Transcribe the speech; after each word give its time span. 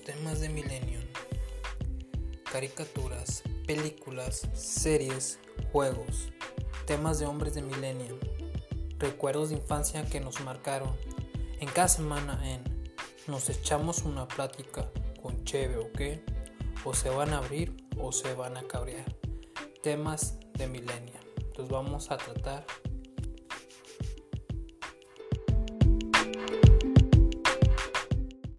temas 0.00 0.40
de 0.40 0.48
Millennium. 0.48 1.02
Caricaturas, 2.50 3.42
películas, 3.66 4.48
series, 4.54 5.38
juegos, 5.72 6.32
temas 6.86 7.18
de 7.18 7.26
hombres 7.26 7.54
de 7.54 7.62
Millennium, 7.62 8.18
recuerdos 8.98 9.50
de 9.50 9.56
infancia 9.56 10.04
que 10.06 10.20
nos 10.20 10.40
marcaron. 10.40 10.96
En 11.60 11.68
cada 11.68 11.88
semana 11.88 12.40
en 12.44 12.62
Nos 13.26 13.48
echamos 13.48 14.02
una 14.02 14.28
plática 14.28 14.90
con 15.22 15.44
Cheve 15.44 15.78
o 15.78 15.90
qué, 15.92 16.22
o 16.84 16.92
se 16.92 17.08
van 17.08 17.32
a 17.32 17.38
abrir 17.38 17.74
o 17.96 18.12
se 18.12 18.34
van 18.34 18.58
a 18.58 18.62
cabrear. 18.64 19.06
Temas 19.82 20.38
de 20.52 20.66
Millennium. 20.66 21.24
Los 21.56 21.68
vamos 21.68 22.10
a 22.10 22.18
tratar 22.18 22.66